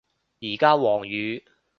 [0.39, 1.45] 而家黃雨